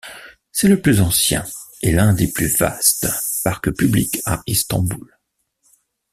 C'est 0.51 0.67
le 0.67 0.81
plus 0.81 0.99
ancien 0.99 1.45
et 1.83 1.91
l'un 1.91 2.15
des 2.15 2.27
plus 2.27 2.57
vastes 2.57 3.07
parcs 3.43 3.69
publics 3.71 4.19
à 4.25 4.41
Istanbul. 4.47 5.15